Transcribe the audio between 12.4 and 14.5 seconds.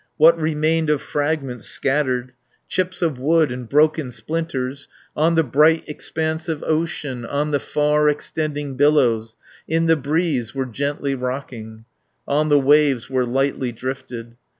the waves were lightly drifted.